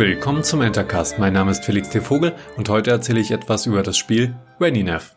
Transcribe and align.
Willkommen 0.00 0.42
zum 0.42 0.62
Entercast. 0.62 1.18
Mein 1.18 1.34
Name 1.34 1.50
ist 1.50 1.66
Felix 1.66 1.90
T. 1.90 2.00
Vogel 2.00 2.32
und 2.56 2.70
heute 2.70 2.90
erzähle 2.90 3.20
ich 3.20 3.32
etwas 3.32 3.66
über 3.66 3.82
das 3.82 3.98
Spiel 3.98 4.34
Reninav. 4.58 5.14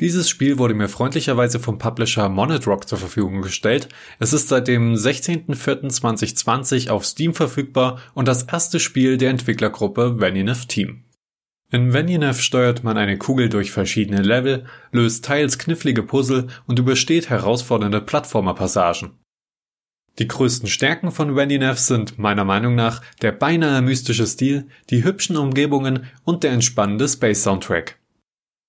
Dieses 0.00 0.30
Spiel 0.30 0.56
wurde 0.56 0.72
mir 0.72 0.88
freundlicherweise 0.88 1.60
vom 1.60 1.76
Publisher 1.76 2.30
Monet 2.30 2.66
Rock 2.66 2.88
zur 2.88 2.96
Verfügung 2.96 3.42
gestellt. 3.42 3.90
Es 4.18 4.32
ist 4.32 4.48
seit 4.48 4.68
dem 4.68 4.94
16.04.2020 4.94 6.88
auf 6.88 7.04
Steam 7.04 7.34
verfügbar 7.34 8.00
und 8.14 8.26
das 8.26 8.44
erste 8.44 8.80
Spiel 8.80 9.18
der 9.18 9.28
Entwicklergruppe 9.28 10.16
Reninav 10.18 10.64
Team. 10.64 11.04
In 11.70 11.92
Venyanev 11.92 12.40
steuert 12.40 12.84
man 12.84 12.96
eine 12.96 13.18
Kugel 13.18 13.50
durch 13.50 13.70
verschiedene 13.70 14.22
Level, 14.22 14.64
löst 14.92 15.26
teils 15.26 15.58
knifflige 15.58 16.02
Puzzle 16.02 16.46
und 16.66 16.78
übersteht 16.78 17.28
herausfordernde 17.28 18.00
Plattformerpassagen. 18.00 19.10
Die 20.18 20.28
größten 20.28 20.68
Stärken 20.68 21.10
von 21.10 21.36
Venyanev 21.36 21.78
sind 21.78 22.18
meiner 22.18 22.44
Meinung 22.44 22.74
nach 22.74 23.02
der 23.20 23.32
beinahe 23.32 23.82
mystische 23.82 24.26
Stil, 24.26 24.66
die 24.88 25.04
hübschen 25.04 25.36
Umgebungen 25.36 26.06
und 26.24 26.42
der 26.42 26.52
entspannende 26.52 27.06
Space-Soundtrack. 27.06 27.98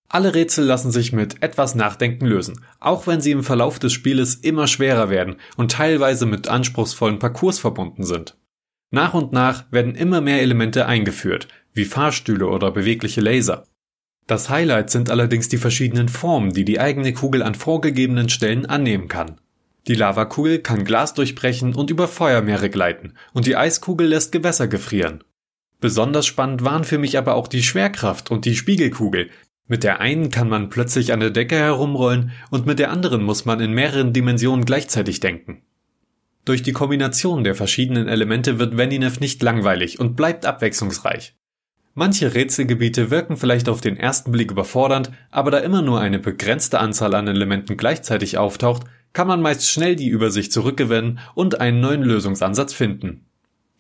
Alle 0.10 0.34
Rätsel 0.36 0.66
lassen 0.66 0.92
sich 0.92 1.12
mit 1.12 1.44
etwas 1.44 1.76
Nachdenken 1.76 2.26
lösen, 2.26 2.62
auch 2.80 3.08
wenn 3.08 3.20
sie 3.20 3.32
im 3.32 3.44
Verlauf 3.44 3.78
des 3.80 3.94
Spieles 3.94 4.36
immer 4.36 4.68
schwerer 4.68 5.10
werden 5.10 5.36
und 5.58 5.72
teilweise 5.72 6.26
mit 6.26 6.48
anspruchsvollen 6.48 7.20
Parcours 7.20 7.60
verbunden 7.60 8.04
sind. 8.04 8.38
Nach 8.90 9.14
und 9.14 9.34
nach 9.34 9.70
werden 9.72 9.96
immer 9.96 10.22
mehr 10.22 10.42
Elemente 10.42 10.86
eingeführt, 10.86 11.50
wie 11.74 11.84
Fahrstühle 11.86 12.48
oder 12.48 12.72
bewegliche 12.72 13.20
Laser. 13.20 13.66
Das 14.28 14.50
Highlight 14.50 14.90
sind 14.90 15.10
allerdings 15.10 15.50
die 15.50 15.58
verschiedenen 15.58 16.10
Formen, 16.10 16.54
die 16.54 16.66
die 16.66 16.80
eigene 16.80 17.14
Kugel 17.14 17.44
an 17.44 17.56
vorgegebenen 17.56 18.30
Stellen 18.30 18.66
annehmen 18.66 19.08
kann. 19.10 19.40
Die 19.88 19.96
Lavakugel 19.96 20.60
kann 20.60 20.84
Glas 20.84 21.14
durchbrechen 21.14 21.74
und 21.74 21.90
über 21.90 22.08
Feuermeere 22.08 22.70
gleiten, 22.70 23.14
und 23.34 23.46
die 23.46 23.56
Eiskugel 23.56 24.08
lässt 24.08 24.34
Gewässer 24.34 24.68
gefrieren. 24.68 25.24
Besonders 25.80 26.26
spannend 26.26 26.64
waren 26.64 26.84
für 26.84 26.98
mich 26.98 27.18
aber 27.18 27.36
auch 27.36 27.48
die 27.48 27.64
Schwerkraft 27.64 28.30
und 28.30 28.46
die 28.46 28.56
Spiegelkugel. 28.56 29.30
Mit 29.68 29.84
der 29.84 30.00
einen 30.00 30.30
kann 30.30 30.50
man 30.50 30.70
plötzlich 30.70 31.14
an 31.14 31.20
der 31.20 31.30
Decke 31.30 31.56
herumrollen 31.56 32.32
und 32.50 32.66
mit 32.66 32.80
der 32.80 32.92
anderen 32.92 33.24
muss 33.24 33.46
man 33.46 33.60
in 33.60 33.74
mehreren 33.74 34.12
Dimensionen 34.12 34.66
gleichzeitig 34.66 35.20
denken. 35.20 35.62
Durch 36.46 36.64
die 36.64 36.72
Kombination 36.72 37.44
der 37.44 37.56
verschiedenen 37.56 38.08
Elemente 38.08 38.60
wird 38.60 38.78
Veninev 38.78 39.20
nicht 39.20 39.44
langweilig 39.44 40.00
und 40.00 40.16
bleibt 40.16 40.46
abwechslungsreich. 40.46 41.36
Manche 41.94 42.34
Rätselgebiete 42.34 43.10
wirken 43.10 43.38
vielleicht 43.38 43.68
auf 43.70 43.82
den 43.82 43.98
ersten 43.98 44.32
Blick 44.32 44.52
überfordernd, 44.52 45.12
aber 45.32 45.52
da 45.52 45.58
immer 45.58 45.82
nur 45.82 46.00
eine 46.00 46.20
begrenzte 46.20 46.80
Anzahl 46.80 47.16
an 47.16 47.28
Elementen 47.28 47.76
gleichzeitig 47.76 48.38
auftaucht, 48.38 48.84
kann 49.18 49.28
man 49.28 49.42
meist 49.42 49.68
schnell 49.68 49.96
die 49.96 50.10
Übersicht 50.10 50.54
zurückgewinnen 50.54 51.18
und 51.34 51.60
einen 51.60 51.80
neuen 51.80 52.04
Lösungsansatz 52.04 52.72
finden. 52.72 53.26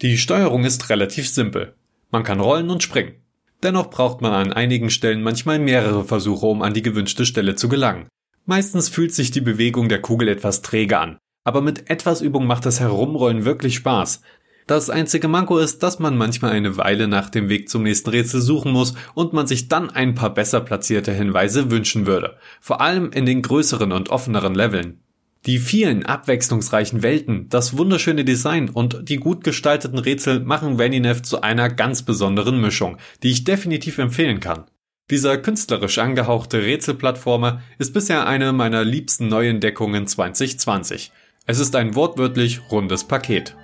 Die 0.01 0.17
Steuerung 0.17 0.63
ist 0.63 0.89
relativ 0.89 1.29
simpel. 1.29 1.75
Man 2.09 2.23
kann 2.23 2.39
rollen 2.39 2.71
und 2.71 2.81
springen. 2.81 3.17
Dennoch 3.61 3.91
braucht 3.91 4.19
man 4.19 4.33
an 4.33 4.51
einigen 4.51 4.89
Stellen 4.89 5.21
manchmal 5.21 5.59
mehrere 5.59 6.03
Versuche, 6.03 6.47
um 6.47 6.63
an 6.63 6.73
die 6.73 6.81
gewünschte 6.81 7.23
Stelle 7.23 7.53
zu 7.53 7.69
gelangen. 7.69 8.07
Meistens 8.47 8.89
fühlt 8.89 9.13
sich 9.13 9.29
die 9.29 9.41
Bewegung 9.41 9.89
der 9.89 10.01
Kugel 10.01 10.27
etwas 10.27 10.63
träge 10.63 10.97
an, 10.97 11.19
aber 11.43 11.61
mit 11.61 11.87
etwas 11.91 12.21
Übung 12.21 12.47
macht 12.47 12.65
das 12.65 12.79
Herumrollen 12.79 13.45
wirklich 13.45 13.75
Spaß, 13.75 14.21
das 14.65 14.89
einzige 14.89 15.27
Manko 15.27 15.59
ist, 15.59 15.81
dass 15.81 15.99
man 15.99 16.17
manchmal 16.17 16.51
eine 16.51 16.77
Weile 16.77 17.07
nach 17.07 17.29
dem 17.29 17.47
Weg 17.47 17.69
zum 17.69 17.83
nächsten 17.83 18.09
Rätsel 18.09 18.41
suchen 18.41 18.73
muss 18.73 18.95
und 19.13 19.33
man 19.33 19.45
sich 19.45 19.69
dann 19.69 19.91
ein 19.91 20.15
paar 20.15 20.33
besser 20.33 20.59
platzierte 20.61 21.13
Hinweise 21.13 21.69
wünschen 21.71 22.07
würde. 22.07 22.37
Vor 22.59 22.81
allem 22.81 23.11
in 23.11 23.27
den 23.27 23.43
größeren 23.43 23.93
und 23.93 24.09
offeneren 24.09 24.55
Leveln. 24.55 25.03
Die 25.45 25.59
vielen 25.59 26.05
abwechslungsreichen 26.05 27.03
Welten, 27.03 27.47
das 27.49 27.77
wunderschöne 27.77 28.25
Design 28.25 28.69
und 28.69 29.09
die 29.09 29.17
gut 29.17 29.43
gestalteten 29.43 29.99
Rätsel 29.99 30.41
machen 30.41 30.79
Vaninev 30.79 31.21
zu 31.21 31.41
einer 31.41 31.69
ganz 31.69 32.01
besonderen 32.01 32.59
Mischung, 32.59 32.97
die 33.23 33.31
ich 33.31 33.43
definitiv 33.43 33.97
empfehlen 33.97 34.39
kann. 34.39 34.65
Dieser 35.09 35.37
künstlerisch 35.37 35.99
angehauchte 35.99 36.63
Rätselplattformer 36.63 37.61
ist 37.77 37.93
bisher 37.93 38.27
eine 38.27 38.51
meiner 38.51 38.83
liebsten 38.83 39.29
Neuentdeckungen 39.29 40.05
2020. 40.05 41.13
Es 41.45 41.59
ist 41.59 41.75
ein 41.77 41.95
wortwörtlich 41.95 42.59
rundes 42.71 43.05
Paket. 43.05 43.55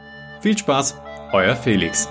Viel 0.41 0.57
Spaß, 0.57 0.95
euer 1.33 1.55
Felix. 1.57 2.07